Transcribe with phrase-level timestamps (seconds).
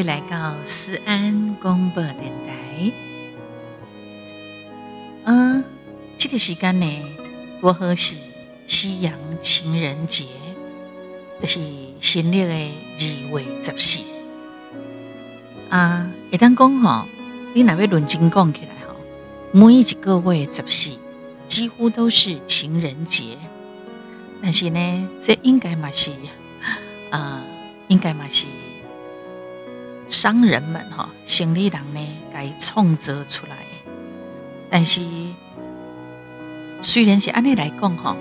[0.00, 2.90] 你来到思安广播电台。
[5.24, 5.62] 嗯，
[6.16, 6.86] 这个时间呢，
[7.60, 8.14] 多好是
[8.66, 9.12] 西洋
[9.42, 10.24] 情人节，
[11.42, 11.60] 就是
[12.00, 14.02] 新历的二月十四。
[15.68, 17.06] 啊，一旦讲吼，
[17.52, 18.96] 你若要论真讲起来吼，
[19.52, 20.98] 每一个月十四
[21.46, 23.36] 几乎都是情人节。
[24.40, 26.10] 但是呢，这应该嘛是，
[27.10, 27.44] 啊，
[27.88, 28.46] 应该嘛是。
[30.10, 32.00] 商人们哈，生意人呢，
[32.32, 33.56] 该创造出来。
[34.68, 35.00] 但是，
[36.82, 38.16] 虽然是按你来讲哈，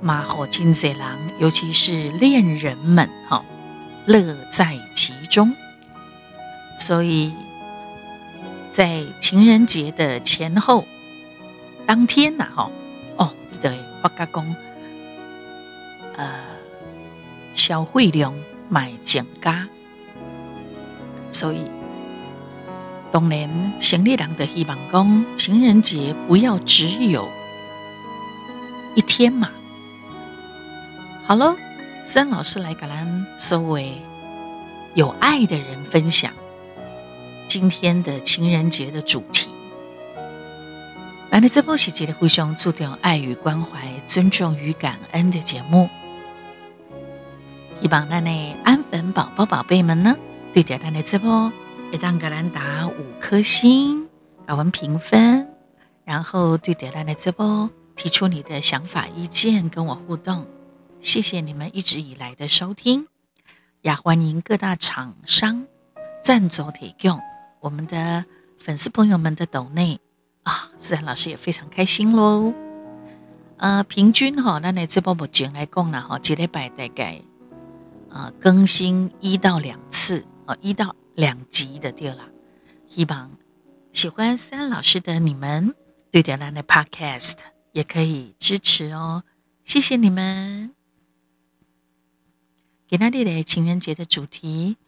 [0.00, 1.00] 马好金贼人，
[1.38, 3.44] 尤其是恋人们哈，
[4.06, 5.54] 乐在其中。
[6.76, 7.32] 所以
[8.72, 10.84] 在情人节的前后
[11.86, 12.70] 当天呐，哈，
[13.16, 14.56] 哦，对，发加工，
[16.16, 16.28] 呃，
[17.54, 18.34] 消费量
[18.68, 19.68] 买增加。
[21.38, 21.70] 所以，
[23.12, 27.28] 当然，城里人的希望讲，情人节不要只有
[28.96, 29.48] 一天嘛。
[31.24, 31.54] 好喽，
[32.04, 34.02] 森老师来跟咱所谓
[34.94, 36.32] 有爱的人分享
[37.46, 39.48] 今天的情人节的主题。
[41.30, 45.88] 来，这波是节的互相注重爱与关怀、尊重与感恩的节目。
[47.80, 50.16] 希望那内安粉宝宝、宝贝们呢？
[50.52, 51.52] 对点咱的直播，
[51.92, 54.08] 一当格兰打五颗星，
[54.46, 55.46] 给我们评分，
[56.04, 60.46] 然后对点咱的直播提出你的想法、意见，跟我互动。
[61.00, 63.06] 谢谢你们一直以来的收听，
[63.82, 65.66] 也欢迎各大厂商
[66.24, 67.20] 赞助提供
[67.60, 68.24] 我们的
[68.58, 70.00] 粉丝朋友们的抖内
[70.42, 72.52] 啊，自然老师也非常开心喽。
[73.58, 77.20] 呃，平均哈，咱的直播目前来讲呢，哈，一礼拜大概
[78.08, 80.24] 呃更新一到两次。
[80.48, 82.26] 哦，一到两集的对了，
[82.86, 83.30] 希望
[83.92, 85.74] 喜欢三老师的你们
[86.10, 87.34] 对点亮的 Podcast
[87.72, 89.24] 也可以支持哦，
[89.62, 90.74] 谢谢你们。
[92.86, 94.78] 给那里的情人节的主题，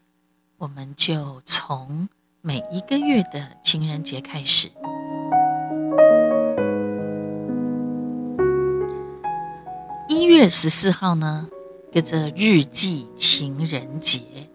[0.57, 2.09] 我们就从
[2.41, 4.71] 每一个月的情人节开始。
[10.09, 11.47] 一月十四号呢，
[11.91, 14.49] 跟着日记情人节。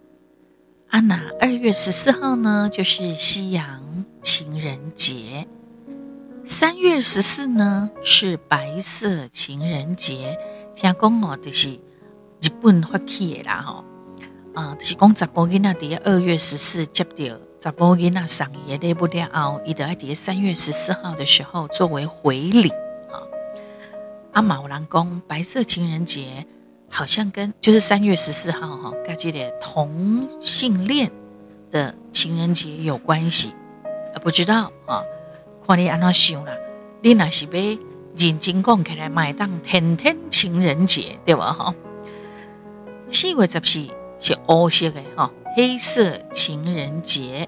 [0.88, 5.44] 啊，那二月十四号呢，就是西洋情人节；
[6.44, 10.38] 三月十四呢，是白色情人节。
[10.76, 13.84] 听讲哦，就是日本发起的啦，吼，
[14.54, 22.68] 啊，就是讲查甫囡仔伫二月十四接到查甫囡仔生日礼不了后，伊就爱伫三月十四号的时候作为回礼
[23.10, 23.18] 啊。
[24.32, 26.46] 啊，嘛有人讲白色情人节。
[26.88, 31.10] 好像跟就是三月十四号哈，跟这个同性恋
[31.70, 33.54] 的情人节有关系，
[34.14, 35.02] 呃，不知道啊，
[35.66, 36.52] 看你安怎想啦。
[37.02, 37.78] 你那是被
[38.16, 41.52] 认真讲起来，买当天天情人节对吧？
[41.52, 41.74] 哈，
[43.10, 43.86] 四月十四
[44.18, 47.46] 是黑色的哈，黑色情人节；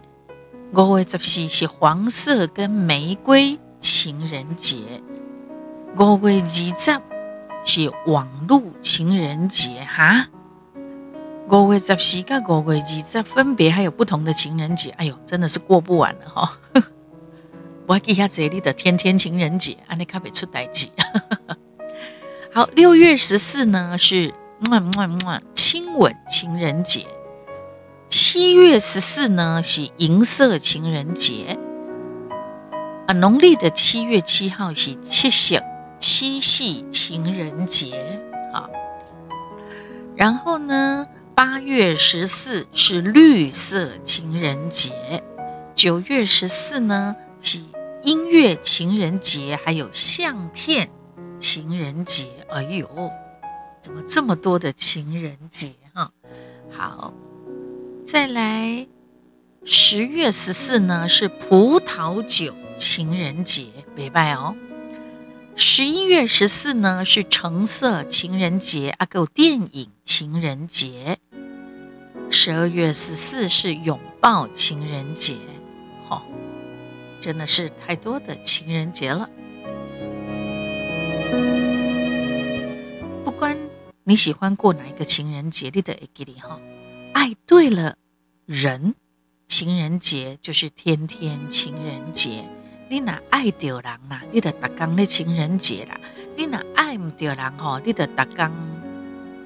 [0.75, 4.79] 五月十四是黄色跟玫瑰情人节；
[5.97, 7.01] 五月二十。
[7.71, 10.29] 是网络情人节哈，
[11.51, 16.59] 五月十四跟五月二十分别还有不同的情人节，哎呦，真的是过不完了哈！
[17.87, 20.87] 我还记下这里的天天情人节，安尼卡别出代志。
[22.55, 24.33] 好，六月十四呢是
[24.71, 27.07] 么么么亲吻情人节，
[28.09, 31.59] 七月十四呢是银色情人节，
[33.07, 35.61] 啊，农历的七月七号是七夕。
[35.99, 38.21] 七夕情人节，
[38.53, 38.69] 啊，
[40.17, 45.23] 然后呢，八月十四是绿色情人节，
[45.75, 47.61] 九月十四呢是
[48.03, 50.91] 音乐情人节，还有相片
[51.39, 52.29] 情人节。
[52.49, 52.89] 哎呦，
[53.81, 56.11] 怎么这么多的情人节哈？
[56.71, 57.13] 好，
[58.07, 58.87] 再来，
[59.65, 64.55] 十月十四呢是葡萄酒情人节，别拜哦。
[65.61, 71.19] 十一月十四呢是橙色情人节，阿够电影情人节。
[72.31, 75.35] 十二月十四是拥抱情人节，
[76.07, 76.25] 好，
[77.21, 79.29] 真的是太多的情人节了。
[83.25, 83.59] 不管
[84.05, 86.61] 你喜欢过哪一个情人节，你的记得哈，
[87.15, 87.97] 爱对了
[88.47, 88.95] 人，
[89.49, 92.49] 情人节就是天天情人节。
[92.91, 95.95] 你若爱着人啦，你就逐工咧情人节啦；
[96.37, 98.51] 你若爱唔着人吼，你就逐工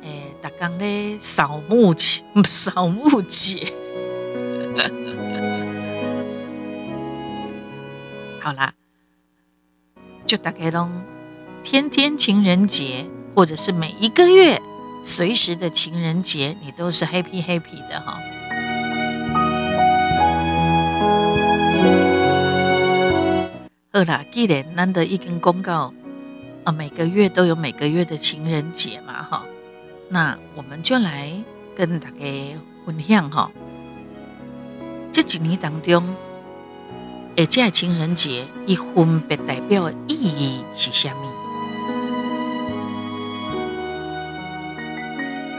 [0.02, 3.72] 诶，逐工咧扫墓节， 扫墓节。
[8.40, 8.72] 好啦，
[10.24, 11.02] 就大概拢
[11.64, 14.62] 天天情人节，或者是每一个月
[15.02, 18.20] 随时的情人节，你都是 happy happy 的哈。
[23.94, 25.92] 好啦，既然难得一根公告
[26.64, 29.44] 啊，每个月都有每个月的情人节嘛哈，
[30.08, 31.30] 那我们就来
[31.76, 32.16] 跟大家
[32.86, 33.50] 分享哈，
[35.12, 36.02] 这几年当中。
[37.36, 41.28] 而这情人节，伊分别代表的意义是虾米？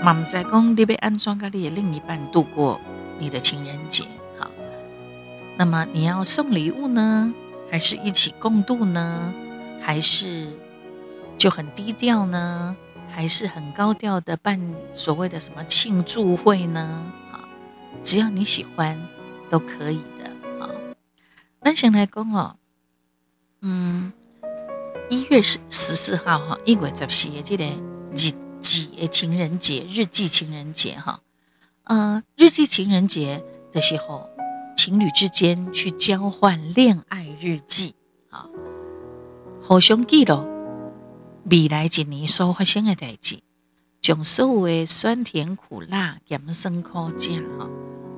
[0.03, 2.81] 妈妈在讲，你要安装跟你的另一半度过
[3.19, 4.05] 你的情人节。
[4.39, 4.49] 好，
[5.55, 7.31] 那么你要送礼物呢，
[7.73, 9.33] 还是一起共度呢？
[9.81, 10.47] 还是
[11.39, 12.77] 就很低调呢？
[13.09, 14.61] 还是很高调的办
[14.93, 16.79] 所谓的什么庆祝会呢？
[17.31, 17.49] 啊，
[18.03, 18.95] 只要你喜欢，
[19.49, 20.29] 都可以的
[20.63, 20.69] 啊。
[21.61, 22.57] 那先来讲哦，
[23.61, 24.13] 嗯，
[25.09, 27.63] 一月十十四号哈，一月十四的这个
[28.11, 31.21] 日记情人节，日记情人节哈，
[31.85, 34.29] 呃，日记情人节的时候，
[34.85, 37.95] 情侣之间去交换恋爱日记
[38.29, 38.49] 啊，
[39.61, 40.45] 互相记录
[41.49, 43.39] 未来一年所发生的代志，
[44.01, 47.69] 将所有的酸甜苦辣、咸酸苦酱哈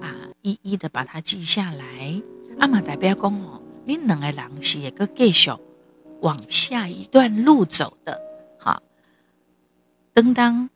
[0.01, 0.09] 啊，
[0.41, 2.19] 一一的把它记下来。
[2.57, 5.51] 阿妈代表讲哦，你两个人是一个继续
[6.21, 8.19] 往下一段路走的，
[8.57, 8.81] 哈。
[10.15, 10.67] 等当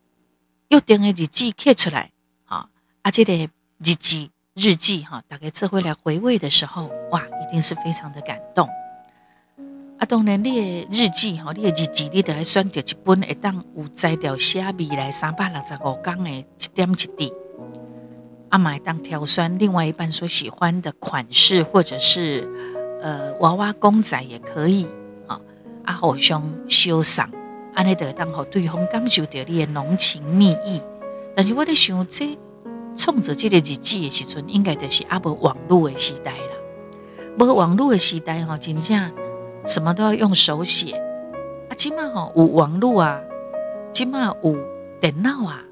[0.68, 2.12] 约定的日记刻出来，
[2.46, 2.70] 哈，
[3.02, 4.30] 啊，这个日记
[4.62, 8.68] 日记哈，大概这回来回味的时候，哇，一定是非常的感动。
[9.98, 17.32] 啊，当然你的日记哈，你的日记你得来选择一本会当有摘掉写未来三百六十五天的一点一滴。
[18.50, 22.46] 阿买当挑选另外一半所喜欢的款式，或者是
[23.02, 24.86] 呃娃娃公仔也可以
[25.28, 25.40] 啊。
[25.86, 27.32] 啊，互相欣赏，
[27.74, 30.82] 安尼得当好对方感受到你的浓情蜜意。
[31.34, 32.38] 但是我咧想，这
[32.96, 37.38] 创作这个日记的时阵，应该就是阿无网络的时代啦。
[37.38, 39.12] 无网络的时代吼，真正
[39.66, 40.94] 什么都要用手写。
[41.70, 43.22] 啊，起码吼有网络啊，
[43.94, 44.58] 起码有
[45.00, 45.64] 电脑啊，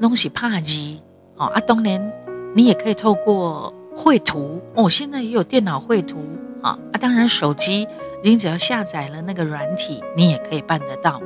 [0.00, 0.98] 拢是拍字。
[1.36, 2.12] 哦啊，当然，
[2.54, 4.90] 你也可以透过绘图哦。
[4.90, 6.18] 现在也有电脑绘图
[6.60, 6.78] 啊。
[6.92, 7.88] 啊，当然，手机
[8.22, 11.22] 你只要下载了那个软体，你也可以办得到。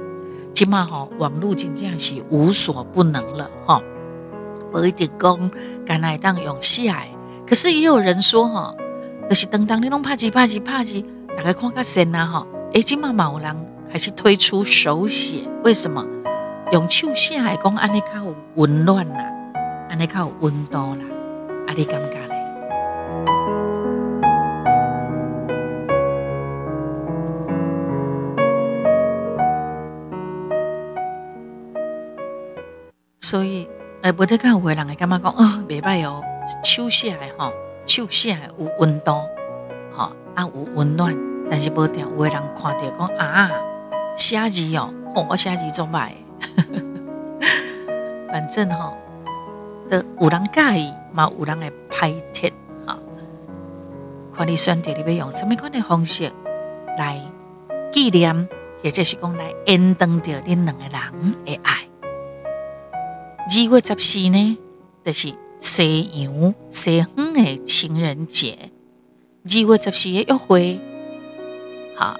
[0.54, 3.82] 起码哈，网络经这样是无所不能了哈。
[4.72, 5.50] 我一点工，
[5.84, 7.08] 敢来当用戏哎。
[7.46, 8.74] 可是也有人说哈，
[9.28, 11.04] 就是当当你弄怕几怕几怕几，
[11.36, 12.46] 大概看个神呐哈。
[12.74, 13.56] 哎，今嘛有人
[13.92, 16.04] 开始推出手写，为什么？
[16.72, 19.24] 用手写来讲，安尼较有温暖啦。
[19.88, 21.04] 安尼较有温度啦，
[21.68, 22.36] 啊，你感觉咧？
[33.20, 33.68] 所以，
[34.06, 36.22] 诶，无得看有人会感觉讲，哦，袂歹哦，
[36.62, 37.52] 手写诶吼，
[37.86, 39.10] 手写诶有温度，
[39.92, 41.12] 吼啊有温暖，
[41.50, 43.50] 但是无掉，有诶人看到讲啊，
[44.14, 46.10] 写字哦，哦，我写字做歹，
[48.30, 48.96] 反正吼。
[49.90, 52.52] 的有人介意，嘛有人会拍贴
[52.86, 52.96] 哈。
[54.32, 56.30] 看你选择你要用什么款的方式
[56.96, 57.20] 来
[57.92, 58.48] 纪念，
[58.84, 61.85] 或者是讲来延长着恁两个人的爱。
[63.48, 64.58] 二月十四呢，
[65.04, 68.70] 就是西洋西方的情人节。
[69.44, 70.80] 二月十四的约会，
[71.96, 72.18] 哈，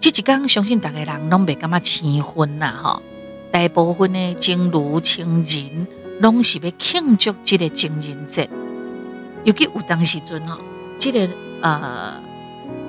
[0.00, 3.02] 这一天相信大家人拢袂感觉青婚呐，哈。
[3.52, 5.86] 大部分的情侣情人。
[6.18, 8.48] 拢是要庆祝这个情人节，
[9.44, 10.58] 尤其有当时阵吼，
[10.98, 11.28] 这个
[11.60, 12.18] 呃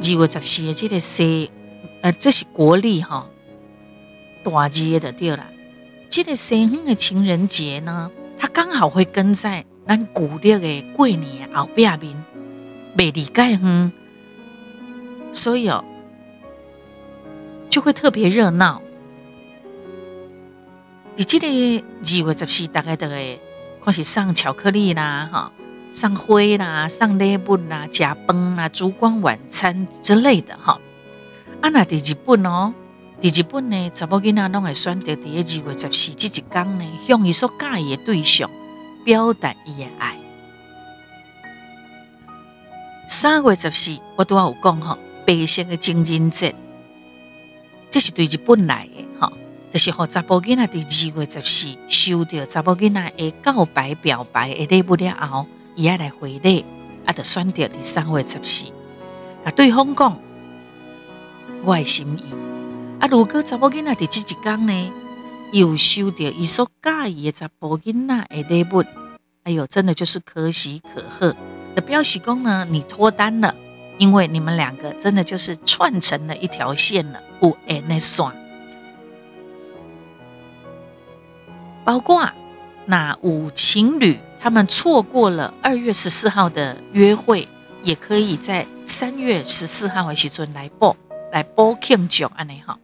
[0.01, 1.51] 二月十四的这个西，
[2.00, 3.27] 呃这是国历哈，
[4.44, 5.46] 大日的对啦。
[6.10, 12.24] 这个西方的情人节呢，它刚好会跟在咱古历的过年后边面，
[12.98, 13.92] 未离解远，
[15.32, 15.84] 所以哦
[17.70, 18.82] 就会特别热闹。
[21.16, 23.40] 你记得二月十四，大概都会
[23.84, 25.52] 开始上巧克力啦，哈，
[25.92, 30.80] 上花啦，上礼物啦，加饭啦，烛光晚餐之类的，哈。
[31.62, 32.74] 啊，那第二本哦，
[33.20, 38.50] 第二本呢，查某囡仔拢会选择伫二月十四这一天呢，向伊所介意的对象
[39.04, 40.18] 表达伊的爱。
[43.08, 46.54] 三月十四，我都有讲吼，白色的情人节，
[47.90, 49.08] 这是对日本来的。
[49.70, 55.46] 就是和查甫囡仔伫二月十四收到查甫囡仔的告白表白的礼物了后，
[55.76, 56.66] 伊爱来回礼，
[57.06, 58.72] 啊，得选择第三月十四，
[59.44, 60.18] 啊，对方讲
[61.64, 62.47] 我的心意。
[63.00, 64.92] 啊，如果查某囡仔伫即一天呢，
[65.51, 68.84] 又收到伊所介意的查甫囡仔的礼物，
[69.44, 71.36] 哎呦，真的就是可喜可贺
[71.75, 73.54] 的表示讲呢，你脱单了，
[74.00, 78.36] 因为你们两个真的就是串成了一条线了，有诶那算。
[81.86, 82.27] 包括
[82.88, 87.48] 那五情侣，他们错过了二月十四号的约会，
[87.84, 90.96] 也可以在三月十四号的时阵来报
[91.32, 92.77] 来报庆祝安尼哈。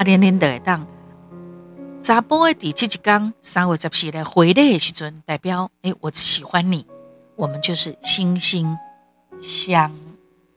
[0.00, 0.86] 啊，连连的当
[2.00, 6.86] 查甫的第七一天三月十四日回来的时阵，代表诶，我喜欢你，
[7.36, 8.78] 我们就是心心
[9.42, 9.92] 相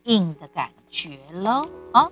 [0.04, 2.04] 印的感觉咯啊！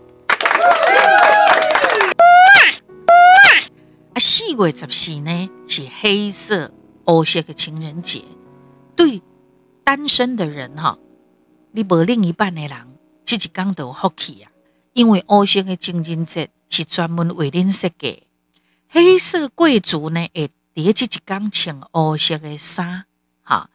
[4.14, 6.70] 啊，四月十四呢是黑色
[7.06, 8.26] 乌色的情人节，
[8.94, 9.22] 对
[9.86, 11.00] 单身的人哈，
[11.72, 12.78] 你无另一半的人，
[13.24, 14.52] 这一天都有福气啊，
[14.92, 16.50] 因为乌色的情人节。
[16.72, 18.24] 是专门为恁设计。
[18.90, 23.06] 黑色贵族呢，会叠起一天穿黑色的衫，
[23.44, 23.70] 哈，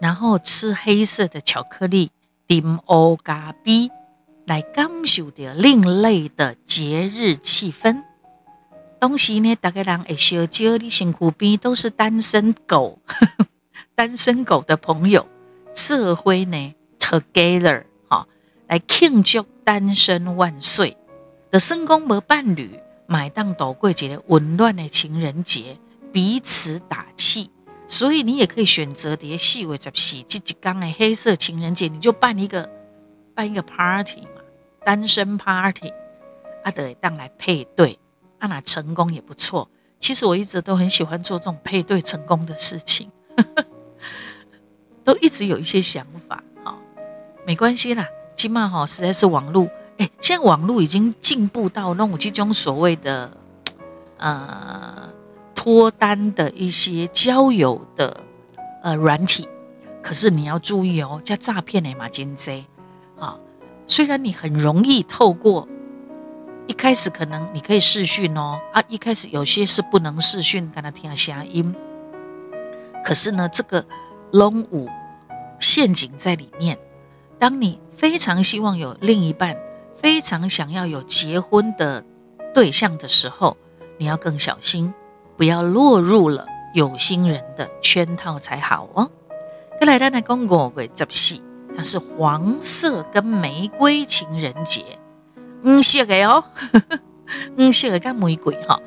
[0.00, 2.12] 然后吃黑色的巧克力，
[2.46, 3.90] 啉乌咖啡，
[4.46, 8.04] 来感受着另类的节日气氛。
[8.98, 12.98] 当时呢，大家人会小招你身躯边都是单身狗，
[13.94, 15.26] 单身狗的朋友，
[15.74, 18.26] 社会呢 together 哈，
[18.66, 20.96] 来庆祝单身万岁。
[21.50, 25.78] 的生公无伴侣，买当度过节的温暖的情人节，
[26.12, 27.50] 彼此打气。
[27.86, 32.68] 所以你也可以选择叠细微十四这几刚的黑色情人节，你就办一个
[33.34, 34.42] 办一个 party 嘛，
[34.84, 35.90] 单身 party，
[36.64, 37.98] 啊得当来配对，
[38.38, 39.70] 啊那成功也不错。
[39.98, 43.10] 其实我一直都很喜欢做这种配对成功的事情，
[45.02, 46.44] 都一直有一些想法。
[46.62, 46.78] 好，
[47.46, 49.66] 没关系啦，起码哈实在是网络。
[49.98, 53.30] 哎，现在网络已经进步到那种这种所谓的
[54.16, 55.10] 呃
[55.56, 58.20] 脱单的一些交友的
[58.82, 59.48] 呃软体，
[60.00, 62.64] 可是你要注意哦，叫诈骗的马金 Z
[63.18, 63.36] 啊。
[63.88, 65.66] 虽然你很容易透过
[66.68, 71.74] 一开始可能你可以视讯哦啊，一开始有些是不能视讯，跟他听下音。
[73.04, 73.84] 可是呢，这个
[74.30, 74.88] 龙五
[75.58, 76.78] 陷阱在里面。
[77.40, 79.56] 当你非常希望有另一半。
[80.00, 82.04] 非常想要有结婚的
[82.54, 83.56] 对象的时候，
[83.98, 84.94] 你要更小心，
[85.36, 89.10] 不要落入了有心人的圈套才好哦。
[89.80, 91.40] 再来，咱来讲五月十四，
[91.76, 94.84] 它是黄色跟玫瑰情人节，
[95.64, 96.44] 五色的哦，
[97.58, 98.80] 五色的跟玫瑰哈。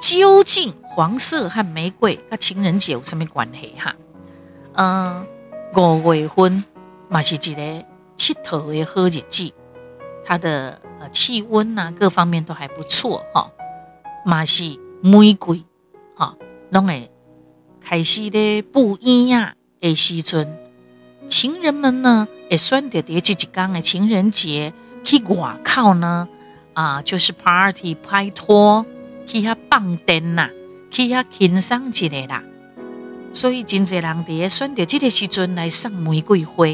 [0.00, 3.94] 究竟黄色和玫瑰跟情人节有什么关系哈？
[4.76, 5.26] 嗯，
[5.76, 6.64] 五月份
[7.10, 7.84] 嘛是一个
[8.16, 9.52] 佚佗的好日子。
[10.24, 13.50] 它的呃气温呐，各方面都还不错哈。
[14.24, 15.64] 马是玫瑰
[16.14, 16.36] 哈，
[16.70, 17.10] 拢会
[17.80, 20.58] 开始咧不一样的时阵，
[21.28, 24.72] 情人们呢会选择在这一天的情人节
[25.02, 26.28] 去外口呢
[26.74, 28.84] 啊，就是 party 拍拖，
[29.26, 30.50] 去遐放电呐，
[30.90, 32.42] 去遐轻松一下啦。
[33.32, 36.66] 所以真侪人伫选择这个时阵来送玫瑰花。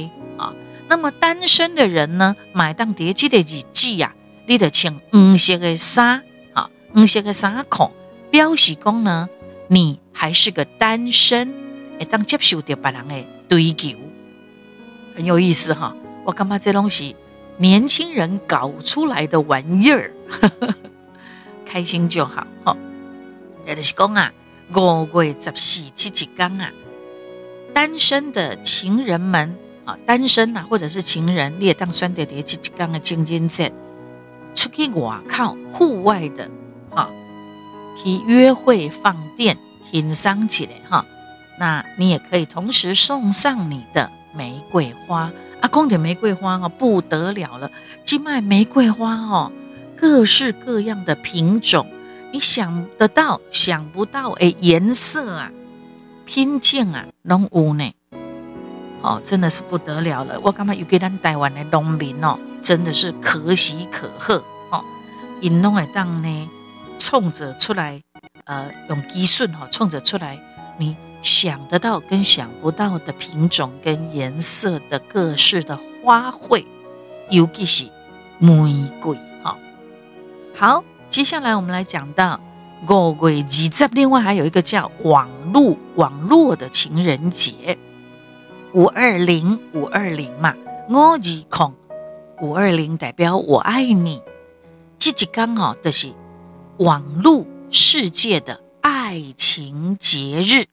[0.89, 4.15] 那么单身的人呢，买当叠机的日子呀，
[4.47, 7.91] 你得穿黄色的衫，啊，黄色的衫裤，
[8.31, 9.29] 表示讲呢，
[9.69, 11.53] 你还是个单身，
[11.99, 13.99] 会当接受到别人的追求，
[15.17, 15.95] 很有意思哈。
[16.25, 17.17] 我感觉这东西
[17.57, 20.13] 年轻人搞出来的玩意儿，
[21.67, 22.77] 开心就好哈。
[23.67, 24.33] 也就是讲啊，
[24.73, 26.71] 五月十四这一天啊，
[27.75, 29.57] 单身的情人们。
[29.87, 33.73] 啊，单身呐，或者是情人，你也当选择在这刚的情人节
[34.55, 36.51] 出去外靠户外的，
[36.91, 37.09] 哈，
[37.97, 39.57] 去约会放电
[39.91, 41.07] 欣赏起来哈。
[41.59, 47.71] 那你也可以同时送上你的玫瑰花啊，光点玫瑰花哦，不得了了，
[48.05, 49.53] 今卖玫瑰花哦，
[49.97, 51.87] 各式各样的品种，
[52.33, 55.53] 你想得到想不到诶，颜色啊，
[56.25, 57.93] 品种啊，拢有呢。
[59.03, 60.39] 哦，真的是不得了了！
[60.43, 64.83] 我感觉有给咱台湾的农民哦，真的是可喜可贺哦。
[65.41, 66.49] 因拢会当呢，
[66.99, 68.03] 冲着出来，
[68.45, 70.41] 呃，用基顺哈，冲着出来，
[70.79, 76.65] 你想得到跟想不到的品种跟颜色的各式的花卉，
[77.31, 77.85] 尤其是
[78.39, 79.57] 玫瑰哈。
[80.55, 82.41] 好，接下来我们来讲到
[82.89, 87.79] 五月二十，另外还有一个叫网络网络的情人节，
[88.77, 90.55] 五二零五二零嘛，
[90.91, 91.75] 我二空
[92.43, 94.21] 五二零代表我爱你，
[94.99, 96.13] 这一刚好的是
[96.77, 100.67] 网络世界的爱情节日。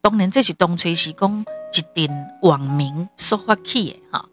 [0.00, 2.10] 当然，这是东吹西讲一定
[2.42, 4.28] 网民说话起的哈。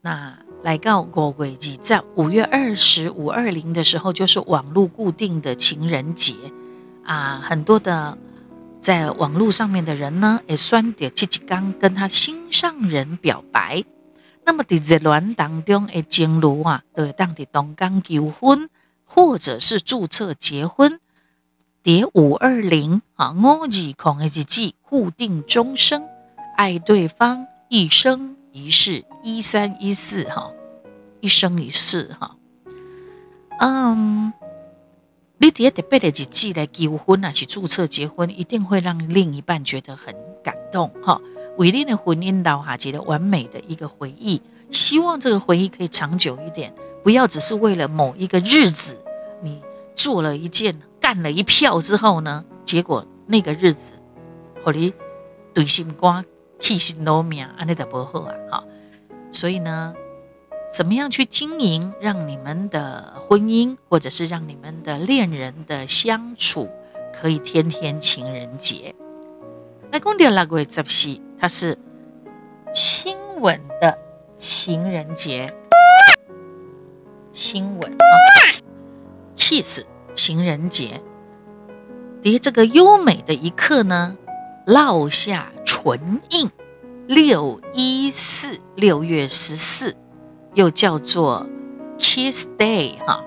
[0.00, 6.34] 那来到五月二在，五月二十五二零的时候，就是网络固定的情人节
[7.04, 7.40] 啊。
[7.44, 8.18] 很多的
[8.80, 13.84] 在网络上面的人呢，也选择这一刚跟他心上人表白。
[14.44, 18.70] 那么在热恋当中的情侣啊，都会当在东港求婚，
[19.04, 21.00] 或者是注册结婚。
[21.82, 26.08] 叠五二零啊，我二空的日子固定终生，
[26.56, 30.50] 爱对方一生一世，一三一四哈，
[31.20, 32.36] 一生一世哈。
[33.60, 34.32] 嗯，
[35.38, 41.20] 你叠特别的日子来求婚啊，去注册结婚，一定会让另一半觉得很感动哈。
[41.56, 48.98] 为你的婚姻留下一个完美的一个回忆，希望这个回忆可以长久一点，不要只是为了某一个日子，
[49.42, 49.62] 你
[49.94, 50.78] 做了一件。
[51.00, 53.92] 干了一票之后呢，结果那个日子，
[54.62, 54.92] 和你
[55.54, 56.22] 对心肝、
[56.58, 58.34] 气心都命，安尼的不好啊！
[58.50, 58.64] 哈，
[59.32, 59.94] 所以呢，
[60.70, 66.68] 怎么样去经营，让你们的婚姻，或者是让你们的恋人的相处，
[67.12, 68.94] 可以天天情人节？
[69.90, 71.78] 那公爹那个十四，它是
[72.72, 73.98] 亲吻的
[74.36, 75.52] 情人节，
[77.30, 78.04] 亲吻啊
[79.36, 79.82] ，kiss。
[80.14, 81.00] 情人节，
[82.20, 84.16] 叠这个优美的一刻呢，
[84.66, 86.50] 烙下唇印。
[87.06, 89.96] 六一四，六月十四，
[90.58, 91.46] 又叫做
[92.00, 93.22] Kiss Day 哈，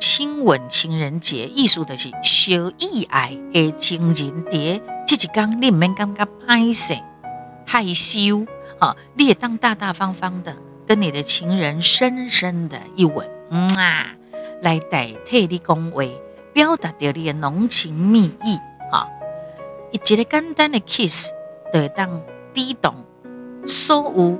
[0.00, 1.46] 亲吻情人节。
[1.46, 6.96] 艺术的是小意爱的情人节，这一天你唔免感觉害羞
[7.64, 8.44] 害羞，
[8.80, 14.16] 哈，你也当大大方方的跟你的情人深深的一吻，嗯啊，
[14.62, 16.20] 来代替你恭维。
[16.52, 18.58] 表达掉你的浓情蜜意，
[18.90, 19.08] 哈！
[19.90, 21.30] 一个简单的 kiss，
[21.72, 22.20] 就当
[22.52, 22.92] 抵动
[23.66, 24.38] 所有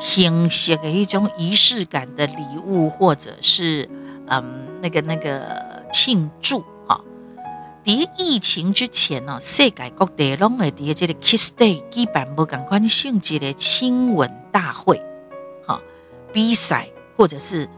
[0.00, 3.88] 形式的一种仪式感的礼物，或者是
[4.26, 7.00] 嗯，那个那个庆祝，哈！
[7.84, 15.00] 伫疫情之前哦，世界各地拢会伫这个 kiss day，基本无共款性质的亲吻大会，
[15.66, 15.80] 哈！
[16.32, 17.68] 比赛或者是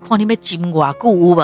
[0.00, 1.40] 看你要亲偌久有无？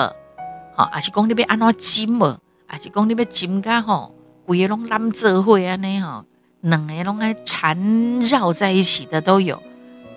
[0.75, 4.13] 哦，还是讲你要安怎金哦，还是讲你要金甲吼，
[4.45, 6.25] 规个拢揽做伙安尼吼，
[6.61, 9.61] 两个拢爱缠绕在一起的都有，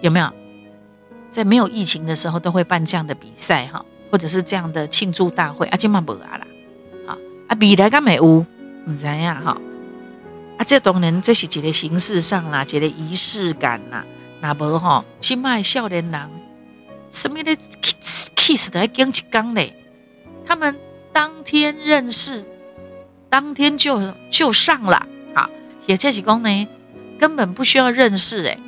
[0.03, 0.31] 有没有？
[1.31, 6.47] 在没有疫情的时候，都会办这样的比赛哈，或者是这样的庆祝大会啊，今嘛无啊啦，
[7.07, 7.17] 好
[7.49, 8.25] 啊，未来敢没有？
[8.25, 9.57] 唔知呀哈，
[10.59, 14.05] 啊，这当然这是一个形式上啦，一个仪式感啦，
[14.43, 16.31] 那无吼，今麦少年人
[17.11, 19.75] 什么的 kiss kiss 的还讲一讲嘞。
[20.45, 20.77] 他们
[21.13, 22.45] 当天认识，
[23.31, 25.49] 当天就就上了，好，
[25.87, 26.69] 也这是讲呢，
[27.19, 28.59] 根本不需要认识，哎，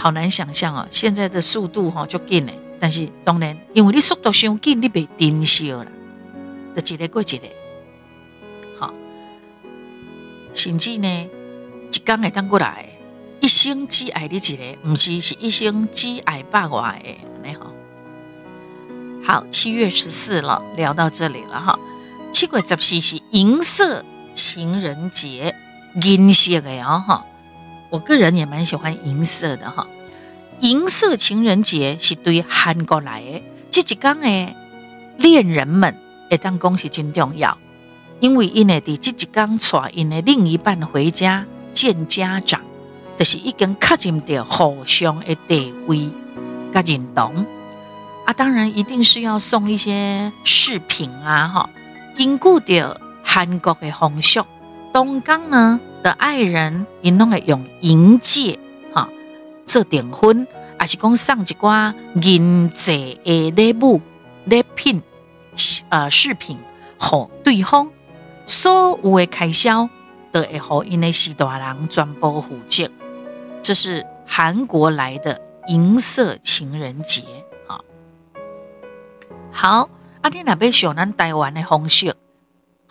[0.00, 5.86] 好难想象哦，现在的速度哈就紧嘞，但是当然，因为你速度上紧，你被盯消了，
[6.82, 7.46] 就一个过一个，
[8.78, 8.94] 好，
[10.54, 11.28] 甚至呢，
[11.92, 12.88] 一刚会当过来，
[13.40, 17.70] 一生只爱你一个，不是是一生只爱八外的，你好。
[19.22, 21.78] 好，七月十四了，聊到这里了哈。
[22.32, 25.54] 七月十四是银色情人节，
[26.02, 27.26] 银色的哦哈。
[27.90, 29.86] 我个人也蛮喜欢银色的哈。
[30.60, 34.56] 银色情人节是对韩国来的，这一天的
[35.16, 35.94] 恋人们
[36.30, 37.56] 会当恭喜真重要，
[38.20, 42.60] 因为因为伫这一天带因的另一半回家见家长，
[43.16, 46.10] 就是已经确认到互相的地位
[46.72, 47.44] 甲认同。
[48.26, 51.70] 啊，当然一定是要送一些饰品啊，哈！
[52.14, 54.44] 根据的韩国的风俗，
[54.92, 58.58] 东港呢的爱人，因拢会用银戒，
[58.92, 59.08] 哈，
[59.66, 60.46] 做订婚，
[60.80, 64.00] 也是讲送一寡银质的礼物、
[64.44, 65.02] 礼品，
[65.90, 66.58] 呃，饰品，
[66.98, 67.90] 和对方
[68.46, 69.88] 所有的开销，
[70.32, 72.90] 都会和因的四大人全部负责。
[73.62, 77.22] 这是韩国来的银色情人节
[77.66, 77.80] 啊。
[79.52, 79.90] 好，
[80.22, 82.14] 阿天那边想咱台湾的红秀，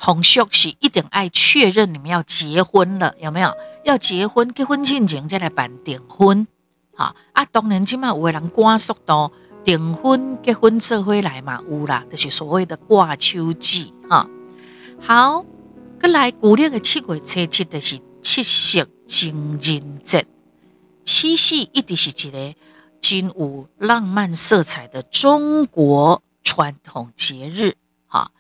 [0.01, 3.53] 红秀是一定爱确认你们要结婚了，有没有？
[3.83, 6.47] 要结婚，结婚进前再来办订婚。
[6.95, 9.29] 好，啊，当然今麦有个人赶速度，
[9.65, 14.25] 订婚、结婚这回来嘛，有啦，就是所谓的挂秋季哈。
[15.01, 15.45] 好，
[15.99, 20.25] 过来古历的七月初七，就是七夕情人节。
[21.03, 22.55] 七夕一直是一个
[23.01, 27.75] 真有浪漫色彩的中国传统节日
[28.07, 28.31] 哈。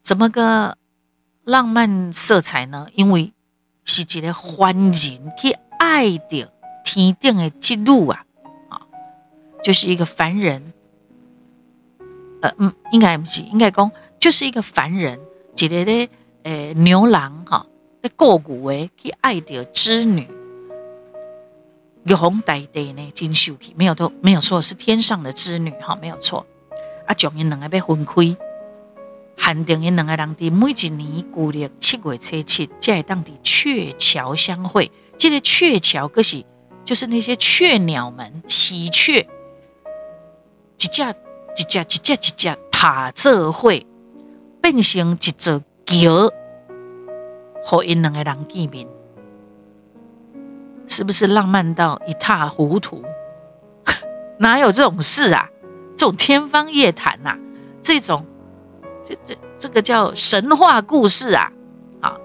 [0.00, 0.76] 怎么个
[1.44, 2.86] 浪漫色彩呢？
[2.94, 3.32] 因为
[3.84, 6.52] 是一个凡人去爱着
[6.84, 8.24] 天顶的记录啊。
[8.68, 8.80] 啊
[9.62, 10.72] 就是一个凡人，
[12.40, 15.20] 呃嗯，应该不是，应该讲就是一个凡人，
[15.56, 16.08] 一个咧，
[16.42, 17.66] 呃，牛郎哈，
[18.02, 20.28] 咧过古诶去爱着织女，
[22.04, 26.44] 玉皇大帝呢真秀气，没有都没有错，是天上的织女哈，没有错。
[27.06, 28.36] 啊，将因两个被分开，
[29.44, 34.90] 限定因两个人伫每一年古历七月初七，才会当伫鹊桥相会。
[35.18, 36.44] 这个鹊桥，可是
[36.84, 39.26] 就是那些雀鸟们喜鹊。
[40.78, 43.84] 一只一只一只一只塔着会，
[44.60, 46.32] 变成一座桥，
[47.64, 48.86] 和因两个人见面，
[50.86, 53.04] 是不是浪漫到一塌糊涂？
[54.38, 55.48] 哪有这种事啊？
[55.96, 57.36] 这种天方夜谭呐！
[57.82, 58.24] 这种
[59.04, 61.50] 这这这个叫神话故事啊！
[62.00, 62.16] 啊，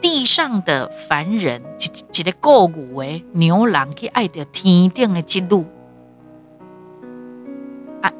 [0.00, 5.66] 地上的凡人一一个过古的牛郎去爱着天顶的记录。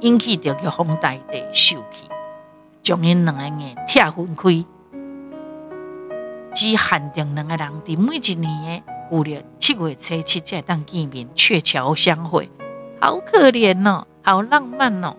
[0.01, 2.09] 引起着玉皇大帝生气，
[2.83, 4.65] 将因两个人拆分开，
[6.53, 12.51] 只限定两个人伫每一年的旧历七月初七才当见面，鹊桥相会，
[13.01, 15.17] 好可怜哦，好浪漫哦。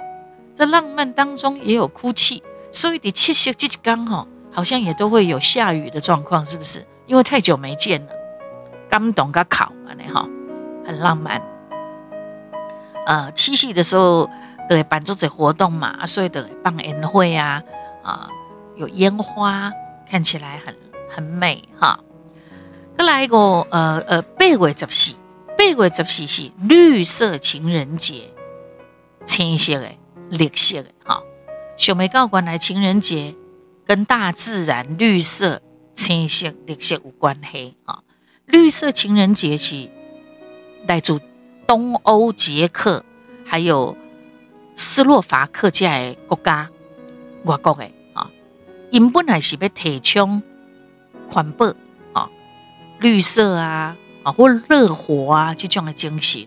[0.58, 2.42] 这浪漫当中也有哭泣，
[2.72, 6.86] 所以你七夕这一天吼，好像也都会有下雨的状况，是不是？
[7.06, 8.12] 因为太久没见了，
[8.90, 10.28] 感动个考安尼哈，
[10.86, 11.42] 很浪漫。
[13.06, 14.30] 呃，七夕的时候。
[14.70, 17.64] 对，办桌子活动嘛，所以的放烟会啊，
[18.04, 18.30] 啊，
[18.76, 19.72] 有烟花，
[20.12, 20.76] 看起来很
[21.10, 21.98] 很美哈。
[22.98, 25.14] 再来一个，呃呃，八月十四，
[25.58, 28.24] 八月十四是绿色情人节，
[29.24, 29.90] 青色的、
[30.30, 31.22] 绿色的哈。
[31.76, 33.36] 小梅告官来，情人节
[33.86, 35.62] 跟大自然绿色、
[35.96, 38.00] 青色、绿色有关系啊。
[38.46, 39.90] 绿色情人节是
[40.88, 41.20] 来自
[41.66, 43.04] 东欧捷克，
[43.46, 43.98] 还有。
[44.80, 46.70] 斯洛伐克这的国家，
[47.46, 48.30] 外国的啊，
[48.92, 50.44] 因本来是要提倡
[51.28, 51.74] 环保
[52.14, 52.30] 啊、
[53.00, 56.46] 绿色啊、啊或热火啊这种的精神。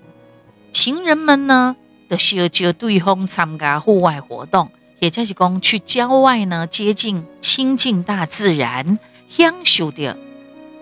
[0.71, 1.75] 情人们呢，
[2.11, 4.69] 的需要就对方参加户外活动，
[4.99, 10.19] 也就是讲去郊外呢，接近亲近大自然，享受着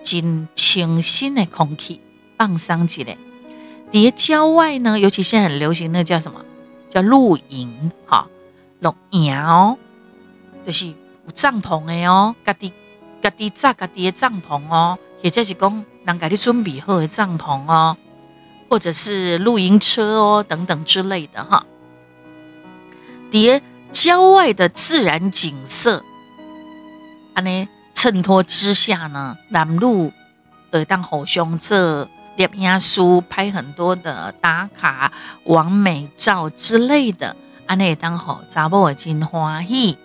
[0.03, 2.01] 真清新的空气，
[2.37, 3.05] 放松一下。
[3.91, 6.43] 在郊外呢，尤其现在很流行那叫什么？
[6.89, 8.27] 叫露营，哈，
[8.79, 9.77] 露营哦，
[10.65, 10.95] 就是有
[11.33, 12.73] 帐篷的哦，家己
[13.21, 17.95] 家己扎家己的帐篷哦，或者是讲人家你准备好的帐篷哦，
[18.69, 21.65] 或者是露营车哦等等之类的哈。
[23.31, 26.03] 伫郊外的自然景色，
[27.33, 30.11] 安尼衬托之下呢，男女
[30.71, 32.07] 得当互相这。
[32.37, 35.11] 摄影书拍很多的打卡
[35.43, 37.35] 完美照之类的，
[37.67, 39.97] 安尼当好查某真欢喜。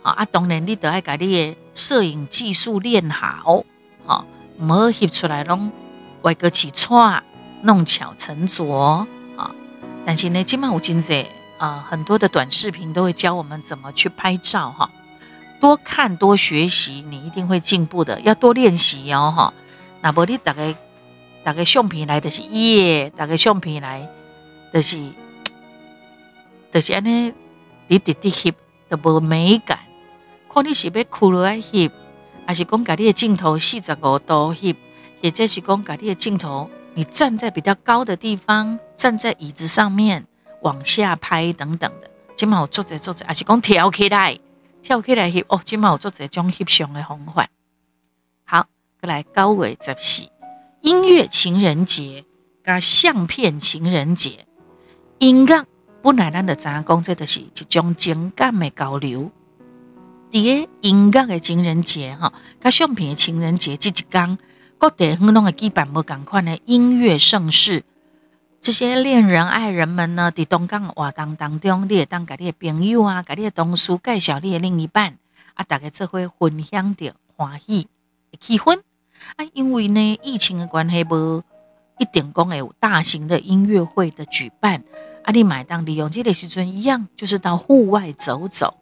[0.00, 3.64] 啊，啊，当然你得爱把你的摄影技术练好，
[4.06, 4.24] 好，
[4.60, 5.72] 唔好翕出来拢
[6.22, 7.20] 歪个起错，
[7.66, 9.50] 弄巧成拙啊。
[10.06, 11.26] 但是呢，今晚有真济
[11.58, 14.90] 啊，很多的短视频都会教我们怎么去拍照哈。
[15.60, 18.20] 多看多学习，你一定会进步的。
[18.22, 19.52] 要多练习哦哈。
[20.00, 20.74] 那无你大概。
[21.46, 24.10] 大个相片来的是耶，大个相片来
[24.74, 24.98] 就是
[26.72, 27.32] 就是安尼，
[27.86, 28.52] 你直直翕
[28.88, 29.78] 都无美感。
[30.52, 31.88] 看你是要哭落来翕，
[32.44, 34.74] 还是讲家己的镜头四十五度翕，
[35.22, 40.26] 或者是讲家己的镜头，你站在比较高的地方，站在椅子上面
[40.62, 42.10] 往下拍等等的。
[42.34, 44.38] 今嘛有做者做者，还是讲跳起来
[44.82, 45.60] 跳起来翕哦。
[45.62, 47.46] 今嘛有做者种翕相的方法。
[48.44, 48.66] 好，
[48.98, 50.28] 过来九月十四。
[50.80, 52.24] 音乐情人节
[52.64, 54.46] 加相片情人节，
[55.18, 55.66] 音乐
[56.00, 59.30] 本来咱就知影讲，这就是一种情感的交流。
[60.30, 64.38] 伫个音乐的情人节哈，加相片的情人节这一天，
[64.78, 67.82] 各地很多的举办无共款的音乐盛事。
[68.60, 75.16] 这些恋人爱人们呢，伫东港活动当中，你会当甲你的朋友啊，甲你的同事介绍你的另一半
[75.54, 77.86] 啊，大家做伙分享着欢喜
[78.30, 78.80] 的气氛。
[79.36, 81.42] 啊，因为呢，疫情的关系，无
[81.98, 84.84] 一定讲会有大型的音乐会的举办
[85.24, 88.74] 阿你买当利用这个时阵一样，就是到户外走走，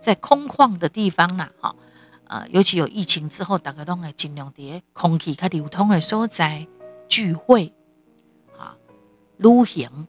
[0.00, 1.74] 在空旷的地方啦，哈，
[2.32, 6.66] 呃，尤其有疫情之后，大家都会尽量在空气较流通的所在
[7.06, 7.74] 聚会，
[8.58, 8.74] 啊，
[9.36, 10.08] 旅行。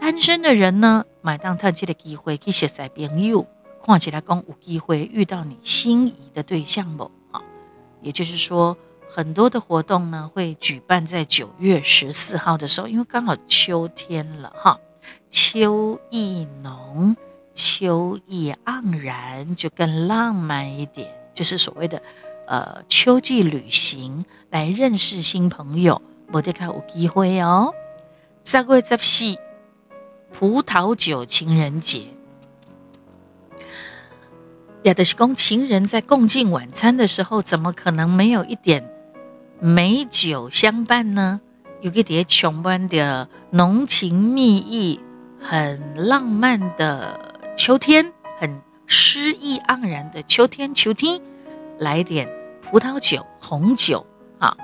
[0.00, 3.46] 单身的人呢，买当特这个机会去识识朋友，
[3.80, 7.08] 看起来讲有机会遇到你心仪的对象不？
[7.30, 7.40] 啊，
[8.02, 8.76] 也就是说。
[9.12, 14.78] 很多的活动呢，会举办在九月十四号的时候，因为刚好秋天了哈，
[15.28, 17.16] 秋意浓，
[17.60, 22.00] 秋意盎然，就更浪漫一点，就是所谓的
[22.46, 26.00] 呃秋季旅行，来认识新朋友，
[26.32, 27.74] 我得看有机会哦。
[28.44, 29.38] 十月十四，
[30.32, 32.06] 葡萄酒情人节，
[34.82, 38.90] 也的是讲情人在共进晚餐的时候，怎么可能没有一点？
[39.60, 41.42] 美酒相伴呢，
[41.82, 44.98] 有个碟琼般的浓情蜜意，
[45.38, 47.29] 很浪漫的
[47.62, 50.74] 秋天，很诗意盎然的秋天。
[50.74, 51.20] 秋天
[51.78, 52.26] 来点
[52.62, 54.06] 葡萄酒、红酒
[54.38, 54.56] 啊！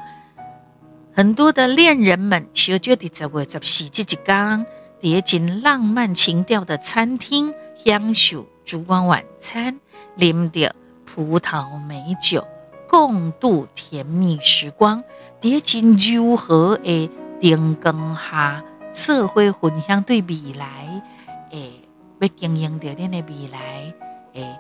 [1.12, 4.64] 很多的恋人们小酒的十月十四这一缸
[4.98, 9.78] 叠进浪漫情调的餐厅，享受烛光晚餐，
[10.16, 12.42] 啉着葡萄美酒。
[12.88, 15.04] 共度甜蜜时光，
[15.38, 17.10] 在真柔和的
[17.42, 21.02] 灯光下，社会分享对未来，
[21.50, 21.82] 诶，
[22.20, 23.94] 要经营着恁的未来，
[24.34, 24.58] 诶，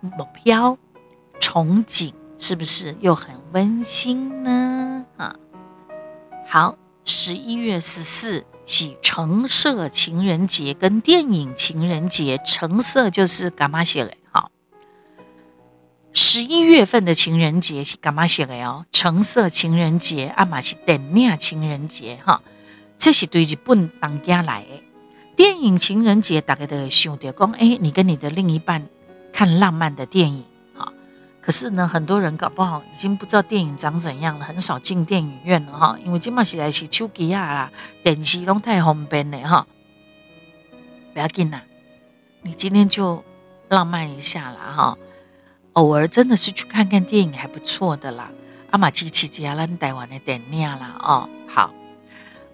[0.00, 0.76] 目标
[1.40, 5.06] 憧憬，是不是又很温馨呢？
[5.16, 5.36] 啊，
[6.46, 14.12] 好，十一月十四是橙色情人节，跟电影情人节，橙色就是干嘛写的？
[16.14, 18.86] 十一月份的情人节是干嘛写的哦？
[18.90, 22.42] 橙色情人节，阿玛是电影情人节哈，
[22.96, 24.82] 这是对日本当家来的。
[25.38, 28.88] 电影情人节大概的想到讲，哎，你跟你的另一半
[29.32, 30.44] 看浪漫的电影
[30.76, 30.92] 哈。
[31.40, 35.96] 可是呢，很多人搞不好已经不知道电影长怎样了，很少进电影院了哈。
[36.04, 37.70] 因为今嘛实在是手机啊，
[38.02, 39.64] 电视拢太方便了哈。
[41.14, 41.62] 不要紧啦，
[42.42, 43.22] 你今天就
[43.68, 44.98] 浪漫一下了哈。
[45.74, 48.32] 偶尔真的是去看看电影还不错的啦，
[48.70, 51.70] 阿玛吉奇吉阿兰台湾的电影啦哦，好，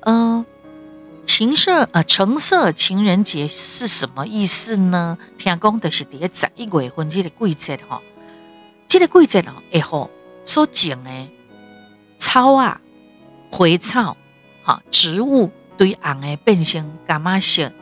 [0.01, 0.44] 嗯，
[1.26, 5.18] 情色呃橙色情人节是什么意思呢？
[5.38, 8.00] 听讲的是第一十一月份这个季节哈，
[8.87, 10.10] 这个季节哦，哎吼，
[10.44, 11.10] 所种的
[12.18, 12.80] 草啊、
[13.50, 14.16] 花草
[14.62, 17.72] 哈植物对红的变成干嘛色？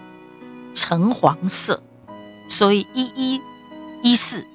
[0.75, 1.83] 橙黄色，
[2.49, 3.41] 所以一一
[4.03, 4.47] 一四。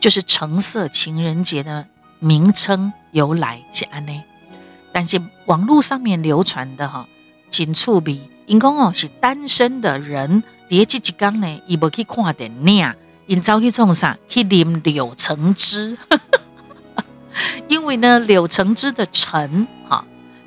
[0.00, 1.86] 就是橙色情人节的
[2.18, 4.24] 名称由来是安呢，
[4.92, 7.06] 但是网络上面流传的哈，
[7.50, 12.94] 仅触笔，因讲哦是单身的人，第这一缸呢，伊无去看电影，
[13.26, 14.16] 因走去创啥？
[14.28, 15.98] 去啉柳橙汁，
[17.68, 20.04] 因为呢柳橙汁的橙哈，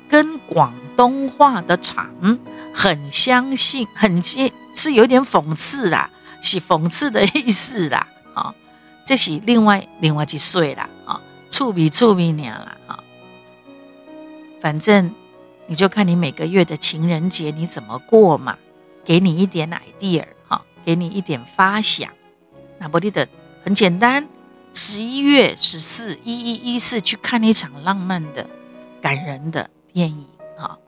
[0.08, 2.38] 跟广东话的橙
[2.72, 8.54] 很相信，很接是有点讽刺啦，是讽刺的意思啦，啊。
[9.06, 12.98] 这是另外另外一岁啦，啊，触笔触笔年了啊。
[14.62, 15.14] 反正
[15.66, 18.56] 你就看你每个月的情人节你怎么过嘛，
[19.04, 22.10] 给你一点 idea 哈，给你一点发想。
[22.78, 23.26] 那不利的
[23.62, 24.28] 很简单，
[24.72, 28.46] 十一月十四一一一四去看一场浪漫的、
[29.00, 30.78] 感人的电影哈。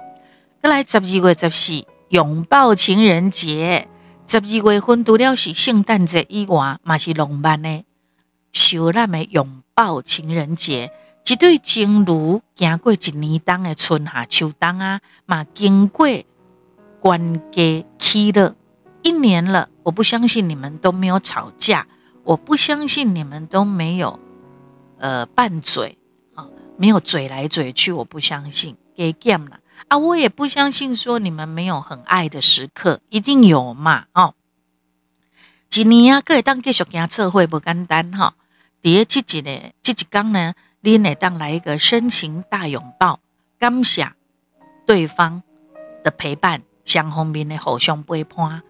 [0.63, 3.89] 再来十二月十四拥抱情人节，
[4.27, 7.85] 十二月份除了是圣诞节以外，嘛是浪漫的。
[8.53, 10.91] 小咱的拥抱情人节，
[11.29, 16.07] 一对情侣经过一年冬的春夏秋冬啊，嘛经过
[17.01, 18.55] 关家喜乐
[19.03, 19.69] 一年了。
[19.83, 21.89] 我不相信你们都没有吵架，
[22.23, 24.21] 我不相信你们都没有
[24.99, 25.99] 呃拌嘴
[26.37, 28.77] 啊，没有嘴来嘴去，我不相信。
[28.95, 29.59] 给 game 了
[29.89, 34.35] 啊，我也不相信说你们没有很爱的时刻，一定有嘛哦。
[35.75, 38.35] 一年啊，各位当继续行测会不简单哈。
[38.81, 40.55] 第这一呢，这一刚呢，
[40.87, 43.19] 你会当来一个深情大拥抱，
[43.59, 44.09] 感谢
[44.87, 45.43] 对方
[46.05, 48.63] 的陪伴，双方面的互相陪伴。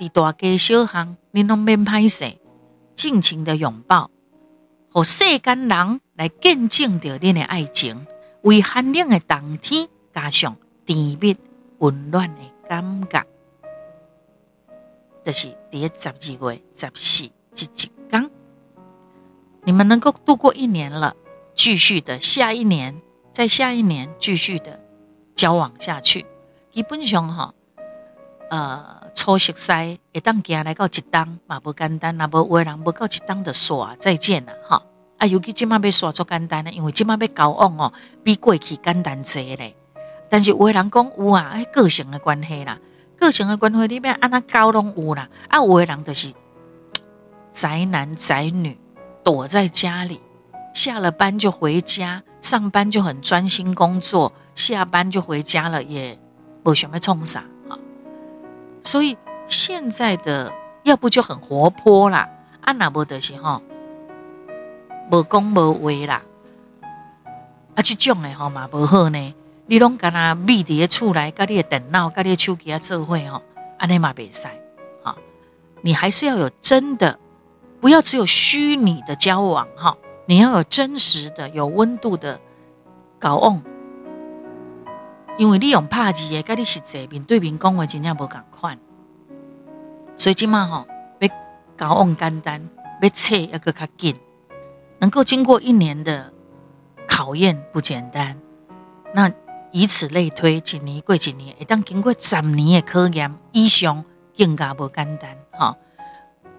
[0.00, 2.36] 伫大街小巷，你拢免歹势，
[2.96, 4.10] 尽情的拥抱，
[4.90, 8.08] 和世间人来见证着恁的爱情，
[8.40, 11.36] 为寒冷的冬天加上甜蜜
[11.78, 13.24] 温暖的感觉。
[15.24, 18.28] 就是第十二月十四这一天。
[19.62, 21.14] 你们能够度过一年了，
[21.54, 23.00] 继续的下一年，
[23.32, 24.80] 在下一年继续的
[25.34, 26.26] 交往下去，
[26.70, 27.54] 基本上哈，
[28.50, 34.82] 呃，初熟悉会当行来到一档嘛不简单，那无有的人不到一档的耍再见啦哈。
[35.18, 37.92] 啊，尤其即马要刷足简单呢，因为即马要交往哦，
[38.24, 39.76] 比过去简单些咧。
[40.28, 42.78] 但是有的人讲有啊，哎，个性的关系啦，
[43.16, 45.28] 个性的关系里面安那交拢有啦。
[45.48, 46.32] 啊，有的人就是
[47.52, 48.76] 宅男宅女，
[49.22, 50.20] 躲在家里，
[50.72, 56.18] 下了班就回家，上班就很专心工作，下班就回家了，也
[56.62, 57.78] 不想要冲啥啊。
[58.82, 62.28] 所以现在的要不就很活泼啦，
[62.62, 63.62] 啊，那不的是吼，
[65.10, 66.22] 无讲无话啦，
[67.74, 69.34] 啊，这种的吼嘛无好呢。
[69.66, 73.42] 你拢干那密伫咧厝内，甲你的电脑、甲你的手机啊做伙吼，
[73.78, 74.48] 安尼嘛袂使
[75.02, 75.16] 啊。
[75.82, 77.18] 你还是要有真的，
[77.80, 79.96] 不要只有虚拟的交往哈。
[80.26, 82.40] 你要有真实的、有温度的
[83.20, 83.62] 交往，
[85.38, 88.78] 因为你用拍字的，甲你实际面对面讲话真正无共款。
[90.16, 90.86] 所以今嘛吼，
[91.20, 91.28] 要
[91.76, 92.68] 交往简单，
[93.00, 94.16] 要测要个较紧，
[94.98, 96.32] 能够经过一年的
[97.06, 98.38] 考验不简单。
[99.14, 99.30] 那。
[99.74, 104.04] 以此类推，一年过一年，一旦经过十年的考验以上，
[104.36, 105.74] 更加无简单哈。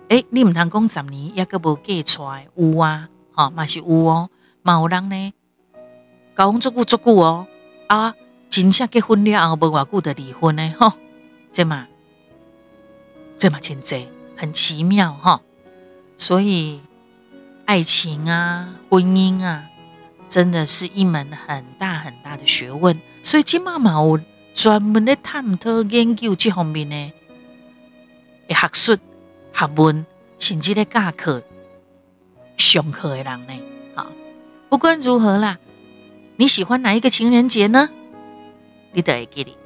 [0.08, 4.30] 诶，你唔通讲十年，也个无嫁出来，有啊，哈，嘛是有哦，
[4.62, 5.34] 嘛有人呢，
[6.38, 7.48] 交往足久足久哦，
[7.88, 8.16] 啊，
[8.50, 10.96] 真正结婚了后无偌久的离婚呢，哈，
[11.52, 11.88] 这嘛，
[13.38, 15.42] 这嘛真济，很奇妙哈。
[16.18, 16.82] 所以，
[17.66, 19.70] 爱情啊，婚姻啊。
[20.30, 24.20] 真的是一门很大很大的学问，所以金妈妈有
[24.56, 27.14] 专门的探讨研究这方面呢，
[28.48, 28.98] 学术、
[29.54, 30.04] 学问，
[30.40, 31.44] 甚至咧教课、
[32.58, 33.54] 上课的人呢。
[33.96, 34.12] 好，
[34.70, 35.60] 不管如何啦，
[36.38, 37.90] 你喜欢哪一个情人节呢？
[38.92, 39.58] 你得记得，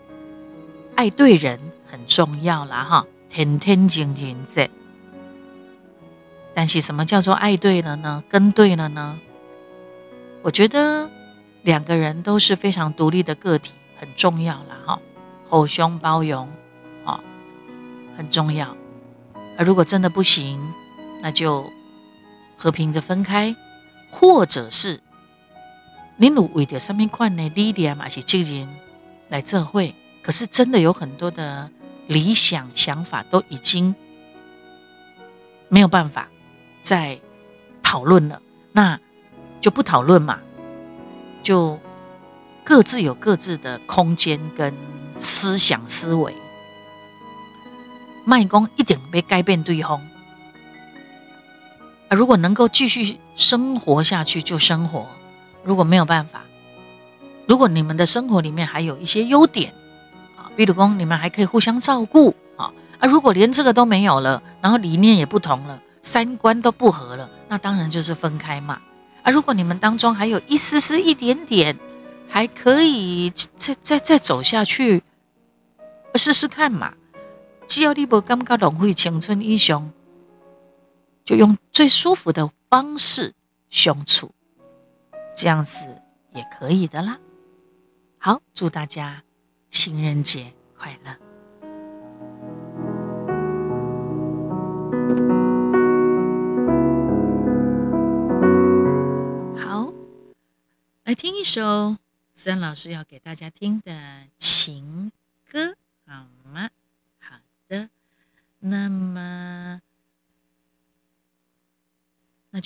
[0.96, 4.70] 爱对人很重要啦，哈，天天情人节。
[6.54, 8.24] 但是什么叫做爱对了呢？
[8.30, 9.20] 跟对了呢？
[10.42, 11.10] 我觉得
[11.64, 15.00] 两个人都是非常独立的个体，很重要了哈，
[15.50, 16.50] 互相包容，
[17.04, 17.20] 啊，
[18.18, 18.76] 很重要。
[19.58, 20.60] 而如果真的不行，
[21.22, 21.70] 那就
[22.58, 23.56] 和平的分开，
[24.10, 25.00] 或者是
[26.18, 28.68] 你努为着上面款的理念嘛是这人
[29.30, 31.70] 来这会，可是真的有很多的
[32.08, 33.96] 理想想法都已经
[35.70, 36.28] 没有办法
[36.82, 37.20] 再
[37.82, 38.42] 讨论了，
[38.74, 39.00] 那。
[39.60, 40.40] 就不讨论嘛，
[41.42, 41.80] 就
[42.64, 44.72] 各自有各自的空间跟
[45.20, 46.34] 思想思维。
[48.24, 50.00] 卖公一点没改变对方
[52.10, 52.16] 啊！
[52.16, 55.08] 如果能够继续生活下去就生活，
[55.64, 56.44] 如果没有办法，
[57.48, 59.74] 如果你们的生活里面还有一些优点
[60.36, 63.08] 啊，比如讲你们还可以互相照顾啊啊！
[63.08, 68.80] 如果连这个都没有了，然后理念也不同了，三观都不合了，那当然就是分开嘛。
[69.24, 71.78] 啊，如果你们当中还有一丝丝、一点点，
[72.30, 75.04] 还可以再再再走下去，
[76.16, 76.94] 试试看嘛。
[77.68, 79.92] 只要你不感觉浪费青春英雄，
[81.28, 83.34] 就用最舒服的方式
[83.70, 84.34] 相处，
[85.36, 86.02] 这样子
[86.34, 87.20] 也可以的啦。
[88.18, 89.24] 好，祝大家
[89.70, 91.12] 情人节快乐。
[99.58, 99.92] 好
[101.04, 101.98] 来听一首
[102.32, 103.92] 孙老师要给大家听的
[104.38, 105.12] 情
[105.52, 106.28] 歌，好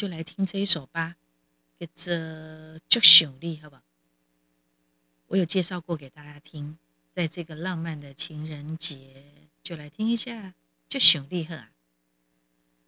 [0.02, 1.16] 就来听这一首吧，
[1.80, 2.16] 叫做
[2.90, 3.84] 《就想你》，好不好？
[5.28, 6.80] 我有介绍过给大家听，
[7.14, 9.24] 在这个浪漫的情人节，
[9.62, 10.48] 就来听一下
[10.90, 11.70] 《就想你》呵啊。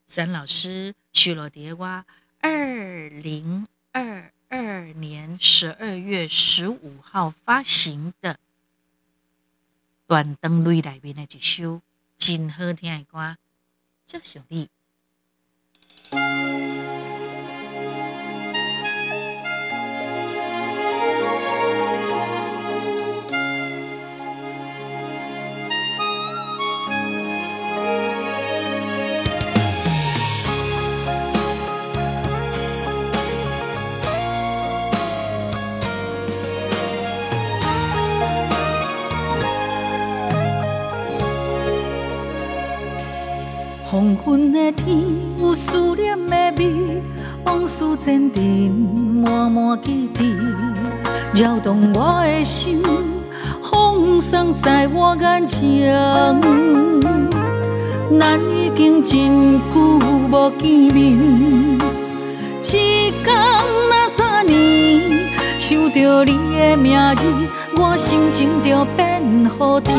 [0.08, 2.04] 森老师许罗蝶蛙
[2.40, 4.34] 二零二。
[4.50, 8.36] 二年十二月十五号发行的
[10.06, 11.82] 《短灯泪》里面的一首
[12.18, 13.38] 真好听的歌，
[14.06, 14.70] 叫《小丽》。
[43.94, 44.98] 黄昏的天，
[45.40, 47.00] 有思念的味，
[47.46, 48.42] 往事前尘，
[49.24, 52.82] 满满记忆，扰动我的心。
[53.72, 55.96] 风霜在我眼前，
[58.20, 60.00] 咱已经真久
[60.32, 61.20] 无见面。
[62.64, 63.24] 一天
[63.92, 65.30] 那三年，
[65.60, 67.32] 想着你的名字，
[67.78, 69.22] 我心情就变
[69.56, 69.94] 好天。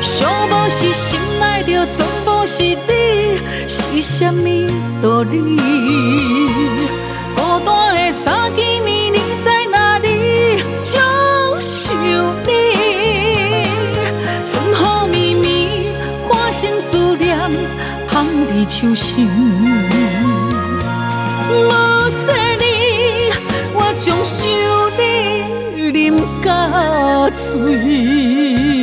[0.00, 3.38] 想无是心内着全部是你，
[3.68, 4.44] 是啥物
[5.02, 5.56] 道理？
[7.36, 10.62] 孤单的三更暝，你在哪里？
[10.82, 10.96] 就
[11.60, 11.94] 想
[12.46, 12.50] 你，
[14.42, 14.82] 春雨
[15.12, 15.48] 绵绵，
[16.28, 17.38] 化成思念，
[18.08, 19.28] 放伫手心。
[21.50, 21.70] 无
[22.08, 22.64] 说你，
[23.74, 24.38] 我将想
[24.96, 25.00] 你
[25.98, 26.48] 饮到
[27.30, 28.79] 醉。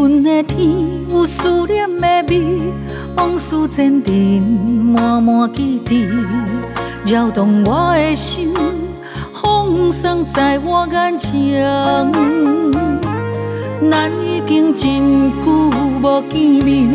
[0.00, 0.66] 昏的天
[1.10, 2.72] 有思念的味，
[3.16, 4.40] 往事前尘，
[4.94, 6.06] 满满记忆，
[7.12, 8.54] 扰动我的心。
[9.42, 11.62] 风霜在我眼前，
[13.90, 15.70] 咱已经真久
[16.00, 16.88] 无见面。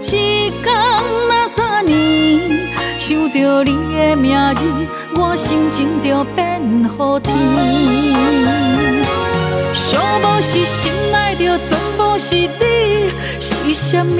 [0.00, 0.74] 一天
[1.28, 2.50] 那三年，
[2.96, 4.64] 想着你的名字，
[5.14, 6.62] 我心情就变
[6.96, 7.34] 好天。
[9.88, 13.10] 寂寞是心内着全部是你，
[13.40, 14.16] 是啥物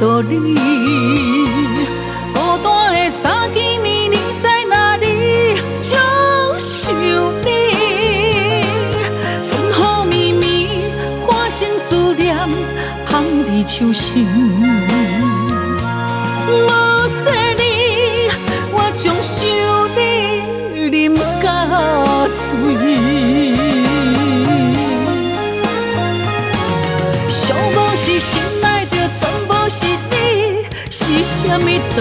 [0.00, 0.34] 道理？
[2.34, 5.06] 孤单的三更暝，你在哪里？
[5.80, 5.94] 就
[6.58, 6.92] 想
[7.44, 7.46] 你，
[9.40, 9.72] 春雨
[10.10, 10.42] 绵绵，
[11.24, 12.36] 化成思念，
[13.08, 14.73] 香伫手心。
[31.44, 31.60] 是啥物
[31.94, 32.00] 道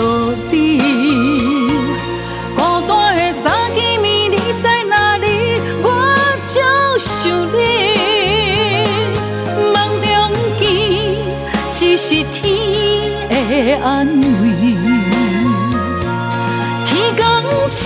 [0.52, 0.56] 理？
[2.56, 5.28] 孤单的三更暝，你在哪里？
[5.84, 5.86] 我
[6.48, 6.62] 就
[6.98, 7.60] 想你。
[9.74, 10.08] 梦中
[10.58, 10.62] 见，
[11.72, 12.42] 只是天
[13.28, 13.32] 的
[13.84, 14.44] 安慰。
[16.86, 17.22] 天公
[17.70, 17.82] 醒，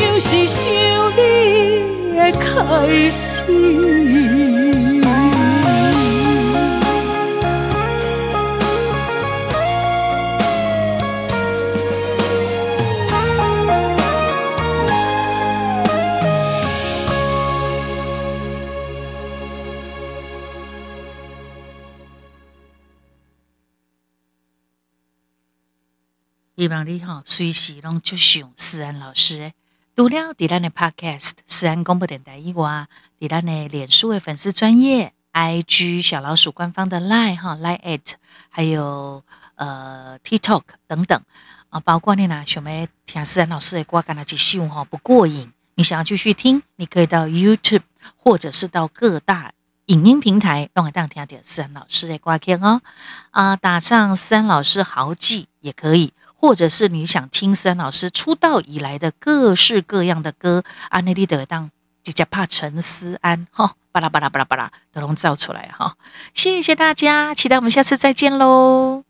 [0.00, 0.62] 又是想
[1.16, 1.18] 你
[2.16, 2.46] 的开
[3.10, 3.42] 始。
[26.58, 29.54] 希望你哈随时拢就想思安老师诶。
[29.94, 32.88] 除了伫咱的 Podcast 思安广播电台以外，
[33.20, 38.14] 伫咱的脸书的粉丝专业、IG 小老鼠官方的 Line 哈 Line at，
[38.48, 39.22] 还有
[39.54, 41.22] 呃 TikTok 等等
[41.68, 47.82] 啊，包括你呐想要听思安老师的歌，干那几首哈不过瘾，你想要继续听，你可以到 YouTube
[48.16, 49.52] 或者是到各大
[49.86, 52.82] 影音平台，让我当听点思安老师的歌听哦
[53.30, 56.12] 啊，打上思安老师豪记也可以。
[56.40, 61.70] 或者是你想听森老师出道以来的各式各样的歌，阿内利德当
[62.04, 65.96] 迪加帕陈思安哈，巴拉巴拉巴拉巴拉都能造出来哈，
[66.32, 69.07] 谢谢大家，期待我们下次再见喽。